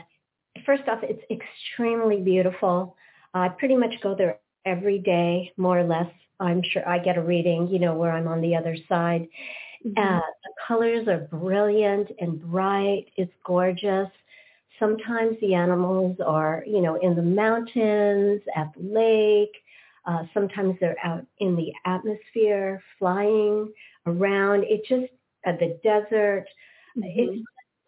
[0.64, 2.96] first off, it's extremely beautiful
[3.34, 6.12] I pretty much go there every day, more or less.
[6.40, 9.28] I'm sure I get a reading, you know, where I'm on the other side.
[9.86, 10.02] Mm-hmm.
[10.02, 13.06] Uh, the colors are brilliant and bright.
[13.16, 14.10] It's gorgeous.
[14.80, 19.56] Sometimes the animals are, you know, in the mountains, at the lake.
[20.06, 23.74] Uh, sometimes they're out in the atmosphere, flying
[24.06, 24.64] around.
[24.64, 25.12] It just,
[25.46, 26.46] uh, the desert.
[26.98, 27.20] Mm-hmm.
[27.20, 27.44] It's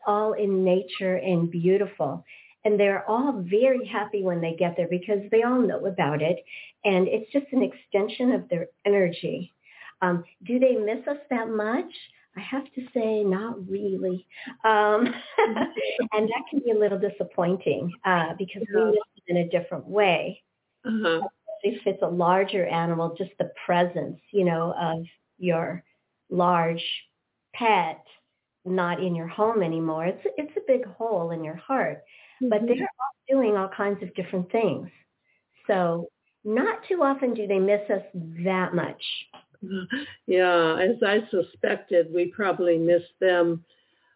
[0.08, 2.25] all in nature and beautiful.
[2.65, 6.43] And they're all very happy when they get there because they all know about it.
[6.84, 9.54] And it's just an extension of their energy.
[10.02, 11.91] Um, do they miss us that much?
[12.36, 14.26] I have to say, not really.
[14.63, 15.08] Um,
[16.13, 18.80] and that can be a little disappointing uh, because yeah.
[18.80, 20.41] we miss it in a different way.
[20.86, 21.22] Uh-huh.
[21.63, 25.04] If it's a larger animal, just the presence, you know, of
[25.38, 25.84] your
[26.30, 26.84] large
[27.54, 28.04] pet
[28.65, 30.06] not in your home anymore.
[30.06, 32.04] It's it's a big hole in your heart.
[32.41, 32.49] Mm-hmm.
[32.49, 34.88] But they're all doing all kinds of different things.
[35.67, 36.08] So
[36.43, 38.04] not too often do they miss us
[38.43, 39.02] that much.
[40.25, 43.65] Yeah, as I suspected, we probably miss them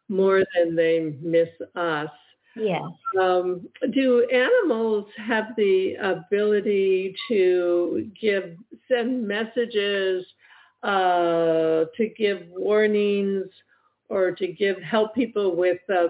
[0.07, 2.09] more than they miss us.
[2.55, 2.87] Yeah.
[3.19, 8.55] Um, do animals have the ability to give
[8.87, 10.25] send messages,
[10.83, 13.47] uh, to give warnings,
[14.09, 16.09] or to give help people with uh,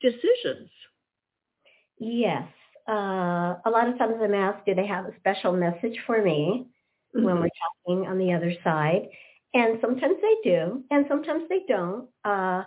[0.00, 0.68] decisions?
[1.98, 2.48] Yes.
[2.88, 6.66] Uh, a lot of times I'm asked, do they have a special message for me
[7.14, 7.24] mm-hmm.
[7.24, 7.48] when we're
[7.86, 9.08] talking on the other side?
[9.54, 12.08] And sometimes they do, and sometimes they don't.
[12.24, 12.62] Uh,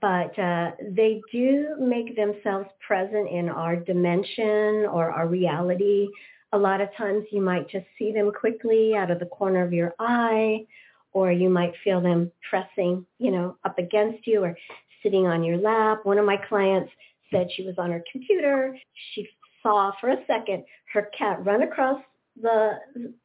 [0.00, 6.08] but uh, they do make themselves present in our dimension or our reality.
[6.52, 9.72] A lot of times you might just see them quickly out of the corner of
[9.72, 10.66] your eye,
[11.12, 14.56] or you might feel them pressing, you know, up against you or
[15.02, 16.00] sitting on your lap.
[16.04, 16.92] One of my clients
[17.32, 18.76] said she was on her computer.
[19.14, 19.26] She
[19.62, 22.00] saw for a second her cat run across
[22.40, 22.78] the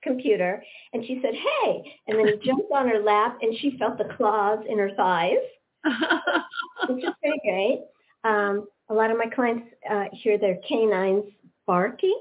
[0.03, 0.61] computer
[0.93, 4.13] and she said, hey, and then he jumped on her lap and she felt the
[4.15, 5.37] claws in her thighs,
[6.89, 7.81] which is very great.
[8.23, 11.25] Um, a lot of my clients uh, hear their canines
[11.65, 12.19] barking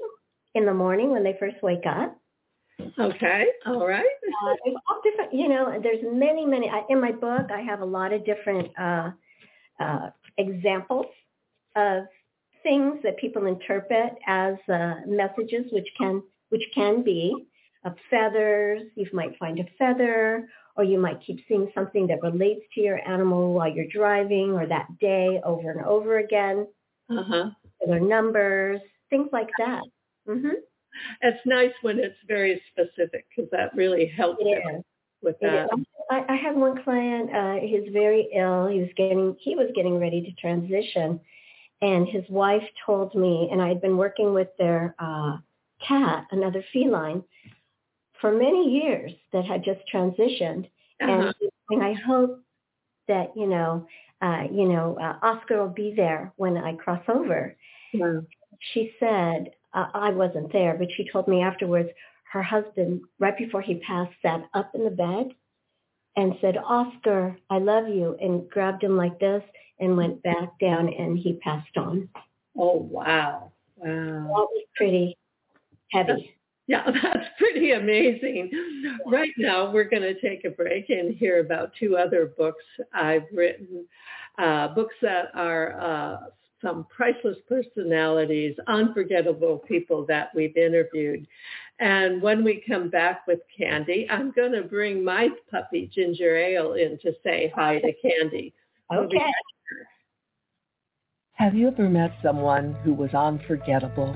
[0.55, 2.17] in the morning when they first wake up.
[2.99, 4.05] Okay, all right.
[4.05, 6.69] uh, there's all different, you know, there's many, many.
[6.69, 9.11] I, in my book, I have a lot of different uh,
[9.79, 11.07] uh, examples
[11.77, 12.05] of
[12.63, 17.47] things that people interpret as uh, messages, which can which can be
[17.85, 18.81] of feathers.
[18.95, 22.99] You might find a feather, or you might keep seeing something that relates to your
[23.07, 26.67] animal while you're driving, or that day over and over again.
[27.09, 27.51] Uh-huh.
[27.85, 29.83] Their numbers, things like that.
[30.27, 30.59] Mm-hmm.
[31.21, 34.43] It's nice when it's very specific because that really helps
[35.21, 35.69] with that.
[36.09, 37.33] I, I had one client.
[37.33, 38.67] Uh, he's very ill.
[38.67, 41.19] He was getting he was getting ready to transition,
[41.81, 45.37] and his wife told me, and I had been working with their uh,
[45.85, 47.23] cat, another feline,
[48.19, 50.65] for many years that had just transitioned,
[51.01, 51.11] uh-huh.
[51.11, 51.33] and,
[51.69, 52.41] and I hope
[53.07, 53.87] that you know,
[54.21, 57.55] uh, you know, uh, Oscar will be there when I cross over.
[58.73, 61.89] She said, uh, I wasn't there, but she told me afterwards
[62.31, 65.35] her husband, right before he passed, sat up in the bed
[66.17, 69.43] and said, Oscar, I love you, and grabbed him like this
[69.79, 72.09] and went back down and he passed on.
[72.57, 73.51] Oh, wow.
[73.75, 73.85] Wow.
[73.85, 75.15] That was pretty
[75.91, 76.33] heavy.
[76.65, 78.51] Yeah, that's pretty amazing.
[79.05, 83.25] Right now, we're going to take a break and hear about two other books I've
[83.31, 83.85] written,
[84.39, 86.17] uh, books that are uh,
[86.61, 91.27] some priceless personalities, unforgettable people that we've interviewed.
[91.79, 96.73] And when we come back with Candi, I'm going to bring my puppy Ginger Ale
[96.73, 98.53] in to say hi to Candi.
[98.93, 99.17] Okay.
[101.33, 104.11] Have you ever met someone who was unforgettable?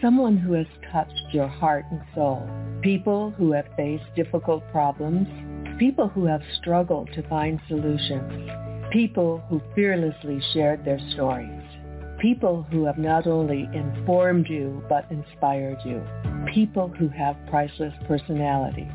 [0.00, 2.48] Someone who has touched your heart and soul?
[2.80, 5.26] People who have faced difficult problems?
[5.80, 8.48] People who have struggled to find solutions?
[8.92, 11.63] People who fearlessly shared their stories?
[12.24, 16.02] People who have not only informed you but inspired you?
[16.54, 18.90] People who have priceless personalities?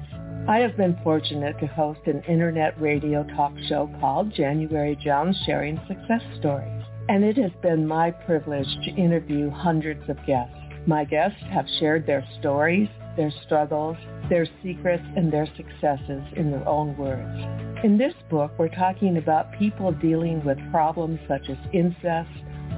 [0.48, 5.80] I have been fortunate to host an internet radio talk show called January Jones Sharing
[5.88, 10.56] Success Stories and it has been my privilege to interview hundreds of guests.
[10.88, 13.98] My guests have shared their stories, their struggles,
[14.30, 17.84] their secrets, and their successes in their own words.
[17.84, 22.30] In this book, we're talking about people dealing with problems such as incest,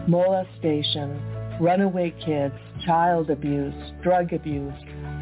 [0.08, 1.20] molestation,
[1.60, 3.74] runaway kids, child abuse,
[4.04, 4.74] drug abuse,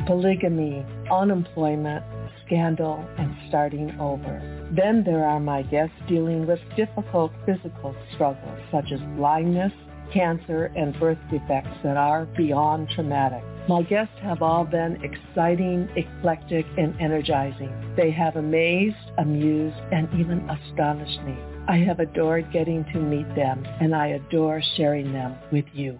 [0.07, 2.03] polygamy, unemployment,
[2.45, 4.41] scandal, and starting over.
[4.75, 9.73] Then there are my guests dealing with difficult physical struggles such as blindness,
[10.13, 13.43] cancer, and birth defects that are beyond traumatic.
[13.67, 17.93] My guests have all been exciting, eclectic, and energizing.
[17.95, 21.37] They have amazed, amused, and even astonished me.
[21.67, 25.99] I have adored getting to meet them, and I adore sharing them with you.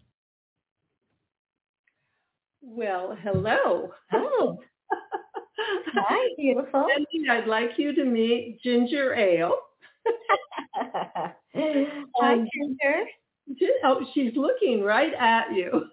[2.73, 3.91] Well, hello.
[4.13, 4.59] Oh.
[5.93, 6.87] Hi, beautiful.
[7.29, 9.57] I'd like you to meet Ginger Ale.
[10.75, 11.33] Hi,
[12.21, 13.03] Um, Ginger.
[13.83, 15.83] Oh, she's looking right at you.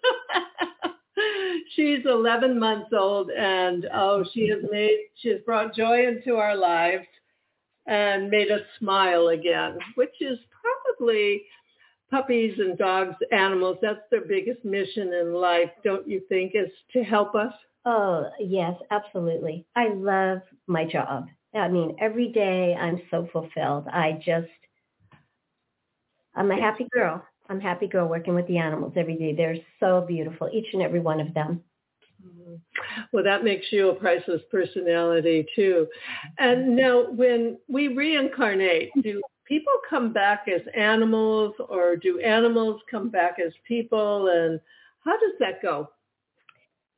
[1.74, 6.57] she's 11 months old and oh, she has made, she has brought joy into our
[6.57, 7.07] lives
[7.89, 11.43] and made us smile again, which is probably
[12.11, 13.79] puppies and dogs, animals.
[13.83, 17.53] That's their biggest mission in life, don't you think, is to help us?
[17.85, 19.67] Oh, yes, absolutely.
[19.77, 21.29] I love my job.
[21.55, 23.87] I mean, every day I'm so fulfilled.
[23.89, 24.49] I just,
[26.35, 27.25] I'm a happy girl.
[27.49, 29.35] I'm a happy girl working with the animals every day.
[29.35, 31.63] They're so beautiful, each and every one of them.
[32.25, 32.55] Mm-hmm.
[33.13, 35.87] Well, that makes you a priceless personality too.
[36.39, 43.09] And now when we reincarnate, do people come back as animals or do animals come
[43.09, 44.29] back as people?
[44.29, 44.61] And
[45.05, 45.89] how does that go?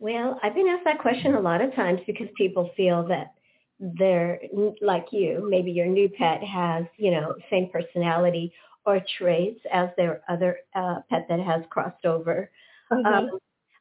[0.00, 3.34] Well, I've been asked that question a lot of times because people feel that
[3.78, 4.40] they're
[4.80, 5.46] like you.
[5.48, 8.52] Maybe your new pet has, you know, same personality
[8.84, 12.50] or traits as their other uh, pet that has crossed over.
[12.90, 13.30] Um,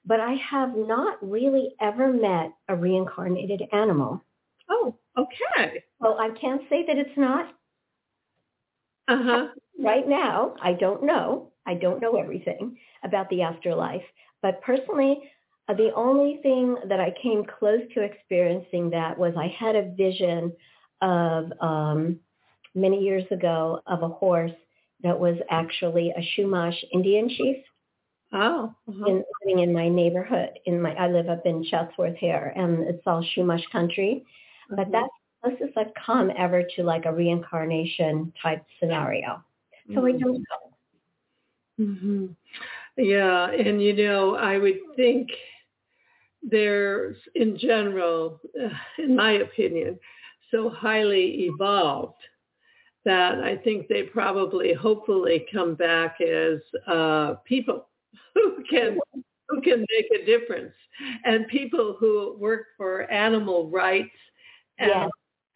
[0.06, 4.24] but I have not really ever met a reincarnated animal.
[4.70, 5.84] oh, okay.
[6.00, 7.54] Well, I can't say that it's not
[9.10, 9.48] Uh-huh.
[9.80, 10.56] right now.
[10.62, 11.52] I don't know.
[11.66, 14.04] I don't know everything about the afterlife.
[14.42, 15.20] But personally,
[15.68, 19.92] uh, the only thing that I came close to experiencing that was I had a
[19.96, 20.54] vision
[21.02, 22.20] of um,
[22.76, 24.52] many years ago of a horse
[25.04, 27.58] that was actually a Chumash Indian chief
[28.34, 28.74] Oh.
[28.88, 29.06] uh-huh.
[29.08, 30.52] in, living in my neighborhood.
[30.66, 34.26] In my, I live up in Chatsworth here, and it's all Chumash country.
[34.70, 35.08] But Mhm.
[35.42, 39.44] Closest I've come ever to like a reincarnation type scenario.
[39.96, 40.44] So I don't
[41.78, 41.86] know.
[41.86, 42.26] hmm
[42.98, 45.30] Yeah, and you know, I would think
[46.44, 50.00] there's, in general, uh, in my opinion,
[50.52, 52.22] so highly evolved
[53.06, 57.88] that I think they probably, hopefully, come back as uh, people
[58.34, 59.00] who can
[59.48, 60.74] who can make a difference,
[61.26, 64.12] and people who work for animal rights
[64.78, 65.10] and Yes.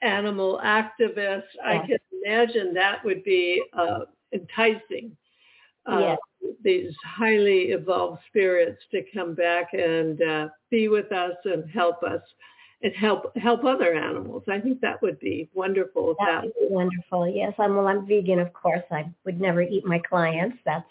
[0.03, 1.43] Animal activists.
[1.63, 4.01] I can imagine that would be uh,
[4.33, 5.15] enticing
[5.85, 6.17] uh, Yes.
[6.63, 12.21] these highly evolved spirits to come back and uh, be with us and help us
[12.83, 14.43] and help help other animals.
[14.49, 16.15] I think that would be wonderful.
[16.19, 17.27] That that would be wonderful.
[17.27, 17.87] Yes, I'm well.
[17.87, 18.83] I'm vegan, of course.
[18.91, 20.57] I would never eat my clients.
[20.65, 20.85] That's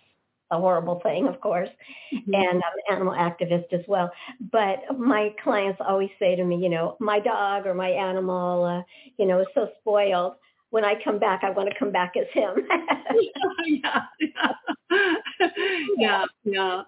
[0.52, 1.68] a horrible thing, of course.
[2.14, 2.34] Mm-hmm.
[2.34, 4.10] And I'm an animal activist as well.
[4.52, 8.82] But my clients always say to me, you know, my dog or my animal, uh,
[9.18, 10.34] you know, is so spoiled.
[10.70, 12.54] When I come back, I want to come back as him.
[13.66, 14.52] yeah, yeah,
[15.98, 16.82] yeah, yeah.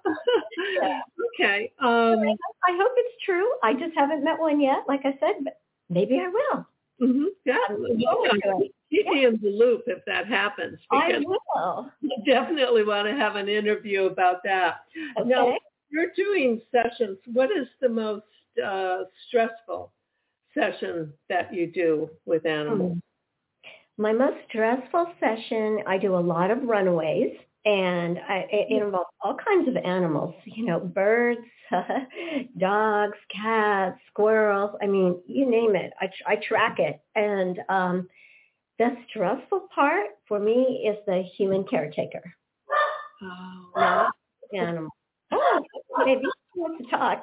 [0.81, 1.01] Yeah.
[1.35, 1.73] okay.
[1.81, 2.21] Um,
[2.65, 3.47] I hope it's true.
[3.63, 5.61] I just haven't met one yet, like I said, but
[5.91, 6.67] maybe I will.
[7.01, 7.57] Mhm, yeah.
[7.69, 8.73] I'm looking forward to it.
[8.91, 11.39] Keep me in the loop if that happens I will.
[11.57, 14.85] I definitely want to have an interview about that.
[15.19, 15.29] Okay.
[15.29, 15.57] Now,
[15.91, 17.19] you're doing sessions.
[17.33, 18.25] What is the most
[18.65, 19.93] uh, stressful
[20.57, 22.99] session that you do with animals?
[23.97, 29.37] My most stressful session, I do a lot of runaways, and I, it, involves all
[29.37, 30.35] kinds of animals.
[30.45, 31.41] You know, birds,
[32.59, 34.77] dogs, cats, squirrels.
[34.83, 35.93] I mean, you name it.
[36.01, 38.09] I, I track it, and um,
[38.79, 42.23] the stressful part for me is the human caretaker,
[43.23, 44.11] Oh, not
[44.51, 44.91] the animal.
[45.33, 45.63] Oh,
[46.05, 46.23] maybe.
[46.55, 47.23] wants to talk.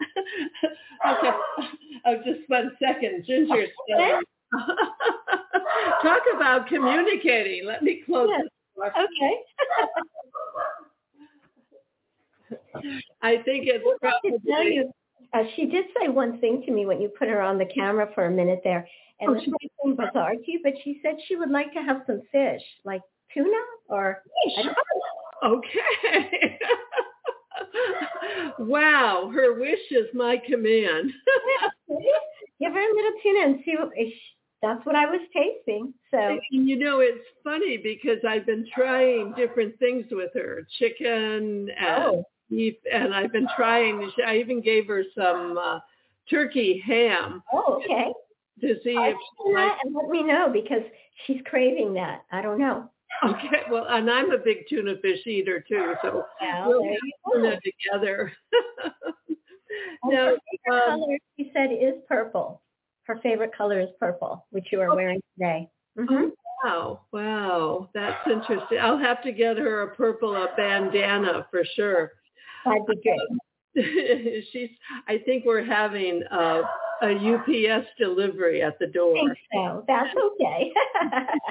[1.08, 1.30] okay.
[2.06, 3.24] Oh, just one second.
[3.26, 3.66] Ginger.
[6.02, 7.66] Talk about communicating.
[7.66, 8.42] Let me close Yes.
[8.42, 8.50] this.
[8.88, 9.34] Okay.
[13.22, 14.92] I think it's I have tell probably you,
[15.32, 18.08] uh, she did say one thing to me when you put her on the camera
[18.14, 18.88] for a minute there,
[19.20, 21.72] and Oh, this she might seem bizarre to you, but she said she would like
[21.74, 23.02] to have some fish, like
[23.32, 23.50] tuna
[23.88, 24.22] or
[24.56, 24.76] don't
[25.44, 26.58] okay.
[28.58, 31.12] wow, her wish is my command.
[32.60, 33.90] give her a little tuna and see what.
[33.96, 34.20] she-
[34.62, 35.94] That's what I was tasting.
[36.10, 41.70] So And you know, it's funny because I've been trying different things with her, chicken
[41.78, 44.10] and oh, beef, and I've been trying.
[44.26, 45.78] I even gave her some uh,
[46.28, 48.12] turkey ham oh, okay.
[48.60, 49.76] to see I'll if she likes.
[49.84, 50.82] and let me know because
[51.26, 52.24] she's craving that.
[52.30, 52.90] I don't know.
[53.24, 57.32] Okay, well, and I'm a big tuna fish eater too, so Well, we'll have go.
[57.34, 58.32] tuna together.
[60.04, 62.62] Now, um, color, she said, is purple.
[63.10, 65.68] Her favorite color is purple, which you are wearing today.
[65.98, 66.28] hmm
[66.62, 68.78] Wow, wow, that's interesting.
[68.80, 72.12] I'll have to get her a purple a bandana for sure.
[72.64, 74.44] That'd be great.
[74.52, 74.70] She's.
[75.08, 76.62] I think we're having a,
[77.02, 79.14] a UPS delivery at the I door.
[79.14, 79.84] think so.
[79.86, 80.72] That's okay.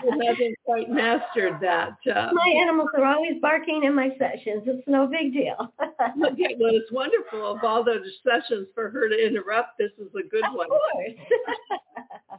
[0.03, 1.97] We haven't quite mastered that.
[2.07, 4.63] Uh, my animals are always barking in my sessions.
[4.65, 5.73] It's no big deal.
[5.81, 9.77] okay, well, it's wonderful of all those sessions for her to interrupt.
[9.77, 10.67] This is a good of one.
[10.67, 11.13] course.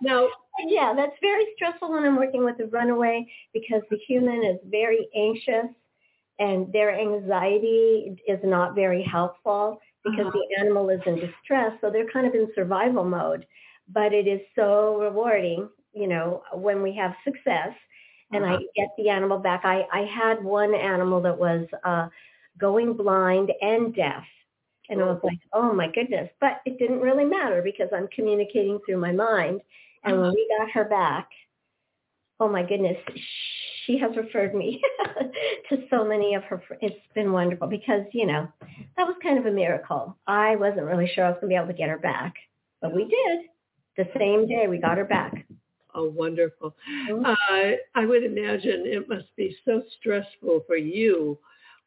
[0.01, 0.29] Now,
[0.67, 5.09] yeah, that's very stressful when I'm working with a runaway because the human is very
[5.15, 5.75] anxious
[6.39, 10.33] and their anxiety is not very helpful because Uh-huh.
[10.33, 11.73] the animal is in distress.
[11.81, 13.47] So they're kind of in survival mode.
[13.89, 17.75] But it is so rewarding, you know, when we have success
[18.33, 18.61] and I Uh-huh.
[18.77, 19.63] get the animal back.
[19.65, 22.09] I, I had one animal that was uh,
[22.59, 24.25] going blind and deaf.
[24.89, 26.29] And I was like, oh my goodness.
[26.41, 29.61] But it didn't really matter because I'm communicating through my mind.
[30.05, 31.29] And when we got her back,
[32.41, 32.97] oh my goodness,
[33.87, 34.81] she has referred me
[35.69, 36.63] to so many of her.
[36.81, 38.49] It's been wonderful because, you know,
[38.97, 40.17] that was kind of a miracle.
[40.27, 42.35] I wasn't really sure I was going to be able to get her back,
[42.81, 43.47] but we did.
[43.97, 45.47] The same day we got her back.
[45.95, 46.75] oh, wonderful.
[47.11, 47.27] Mhm.
[47.27, 51.39] Uh, I would imagine it must be so stressful for you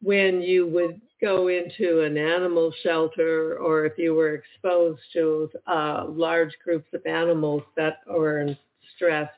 [0.02, 6.04] when you would go into an animal shelter or if you were exposed to uh,
[6.10, 8.58] large groups of animals that are in
[8.96, 9.30] stress.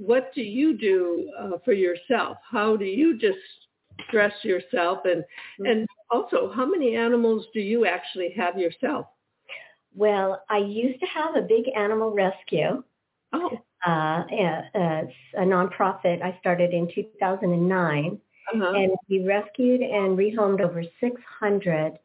[0.00, 2.38] What do you do uh, for yourself?
[2.50, 3.38] How do you just
[4.08, 5.00] stress yourself?
[5.04, 5.24] And,
[5.66, 9.06] and also, how many animals do you actually have yourself?
[9.94, 12.82] Well, I used to have a big animal rescue.
[13.32, 13.50] Oh,
[13.86, 15.02] Uh, yeah, uh,
[15.40, 18.20] a nonprofit I started in 2009.
[18.54, 18.72] uh-huh.
[18.74, 21.98] and we rescued and rehomed over 600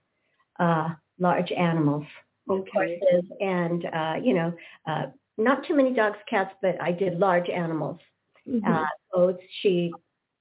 [0.59, 0.89] uh,
[1.19, 2.05] large animals,
[2.49, 2.69] okay.
[2.73, 4.53] horses, and uh, you know,
[4.87, 5.05] uh,
[5.37, 7.99] not too many dogs, cats, but I did large animals,
[8.47, 8.63] Mhm.
[8.65, 9.95] uh, goats, sheep,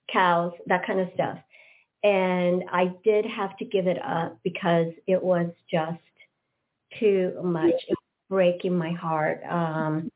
[0.08, 1.38] cows, that kind of stuff.
[2.02, 6.00] And I did have to give it up because it was just
[6.98, 7.72] too much.
[7.72, 7.96] It was
[8.28, 9.42] breaking my heart.
[9.44, 10.10] Um,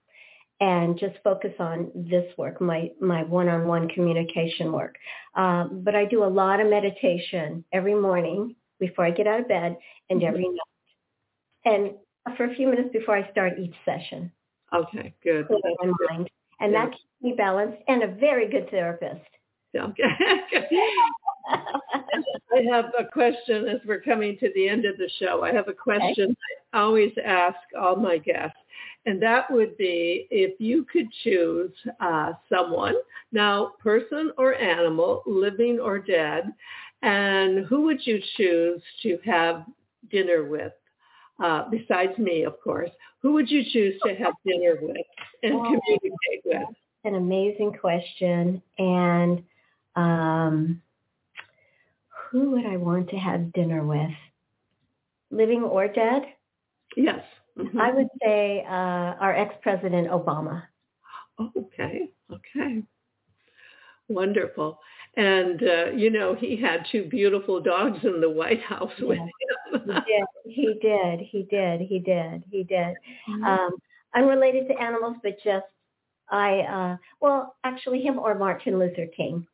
[0.61, 4.99] and just focus on this work, my, my one-on-one communication work.
[5.37, 9.49] Um, but I do a lot of meditation every morning before I get out of
[9.49, 9.79] bed
[10.11, 10.59] and every night.
[11.65, 14.33] And for a few minutes before I start each session,
[14.75, 15.47] Okay, good.
[15.47, 16.09] clear That's my good.
[16.11, 16.31] mind.
[16.61, 19.25] And that keeps me balanced and a very good therapist.
[19.79, 20.03] Okay.
[21.51, 25.43] I have a question as we're coming to the end of the show.
[25.43, 26.37] I have a question
[26.73, 28.59] I always ask all my guests,
[29.07, 32.95] and that would be if you could choose uh, someone,
[33.33, 36.53] now person or animal, living or dead,
[37.03, 39.65] and who would you choose to have
[40.11, 40.73] dinner with?
[41.43, 42.91] Uh, besides me, of course,
[43.23, 44.97] who would you choose to have dinner with
[45.43, 45.63] and Oh.
[45.65, 46.69] communicate with?
[47.05, 48.61] An amazing question.
[48.79, 49.45] And
[49.97, 50.83] um,
[52.31, 54.11] who would I want to have dinner with?
[55.31, 56.23] Living or dead?
[56.97, 57.25] Yes.
[57.57, 57.81] Mhm.
[57.81, 60.65] I would say uh, our ex-president Obama.
[61.57, 62.09] Okay.
[62.33, 62.83] Okay.
[64.09, 64.81] Wonderful.
[65.17, 69.29] And, uh, you know, he had two beautiful dogs in the White House with him.
[69.85, 70.25] He did.
[70.45, 71.21] He did.
[71.21, 71.81] He did.
[71.81, 72.43] He did.
[72.51, 72.97] He did.
[73.29, 73.45] Mm-hmm.
[73.45, 73.71] Um,
[74.15, 75.67] unrelated to animals, but just
[76.31, 76.61] I.
[76.61, 79.47] Uh, well, actually, him or Martin Luther King.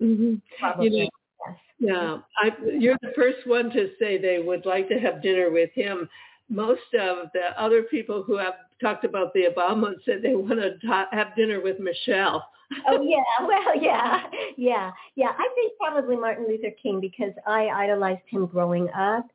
[0.00, 0.40] Mhm.
[0.58, 0.88] Probably.
[0.88, 1.08] You know,
[1.46, 1.56] yes.
[1.78, 5.70] yeah, I, you're the first one to say they would like to have dinner with
[5.74, 6.08] him.
[6.48, 10.78] Most of the other people who have talked about the Obama said they want to
[10.86, 12.46] ta- have dinner with Michelle.
[12.86, 13.22] Oh yeah.
[13.46, 14.22] Well, yeah,
[14.56, 15.32] yeah, yeah.
[15.36, 19.26] I think probably Martin Luther King because I idolized him growing up,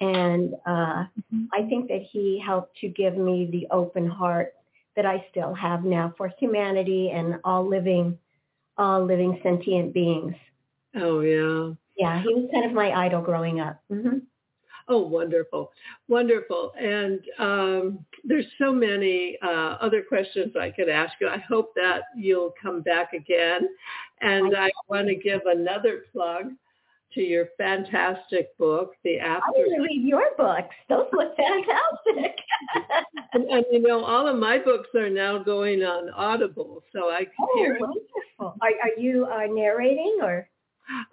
[0.00, 1.44] And uh, mm-hmm.
[1.52, 4.54] I think that he helped to give me the open heart
[4.96, 8.18] that I still have now for humanity and all living,
[8.76, 10.34] all living sentient beings.
[10.94, 11.74] Oh yeah.
[11.96, 13.80] Yeah, he was kind of my idol growing up.
[13.90, 14.18] Mm-hmm.
[14.86, 15.72] Oh, wonderful,
[16.08, 16.72] wonderful.
[16.78, 21.28] And um, there's so many uh, other questions I could ask you.
[21.28, 23.68] I hope that you'll come back again.
[24.20, 26.50] And I, I want to give another plug
[27.14, 29.44] to your fantastic book, The After.
[29.46, 30.74] I want to read your books.
[30.88, 32.36] Those look fantastic.
[33.32, 37.20] and, and, you know, all of my books are now going on Audible, so I
[37.20, 37.78] can oh, hear.
[37.80, 38.04] wonderful.
[38.38, 40.48] Are, are you uh, narrating or?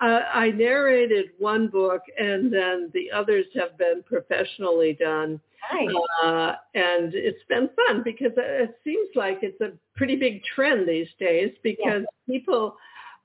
[0.01, 5.39] Uh, I narrated one book, and then the others have been professionally done.
[5.72, 5.95] Nice.
[6.24, 11.07] Uh, and it's been fun because it seems like it's a pretty big trend these
[11.19, 12.34] days because yeah.
[12.34, 12.76] people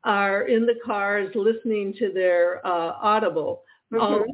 [0.05, 3.62] are in the cars listening to their uh, Audible.
[3.92, 4.05] Mm-hmm.
[4.05, 4.24] Um,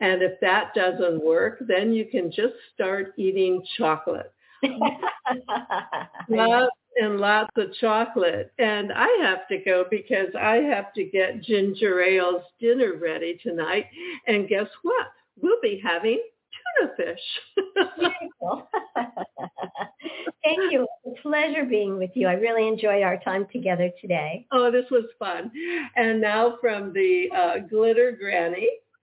[0.00, 4.32] And if that doesn't work, then you can just start eating chocolate.
[6.28, 8.52] lots and lots of chocolate.
[8.58, 13.86] And I have to go because I have to get Ginger Ale's dinner ready tonight.
[14.26, 15.06] And guess what?
[15.40, 16.20] We'll be having
[16.80, 17.20] tuna fish.
[20.44, 20.86] Thank you.
[21.04, 22.26] It's a pleasure being with you.
[22.26, 24.46] I really enjoyed our time together today.
[24.50, 25.50] Oh, this was fun.
[25.96, 28.68] And now from the uh, Glitter Granny,